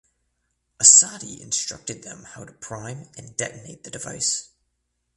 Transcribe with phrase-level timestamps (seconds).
[0.81, 4.49] Assadi instructed them how to prime and detonate the device.